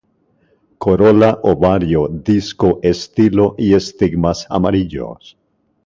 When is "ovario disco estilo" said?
1.51-3.53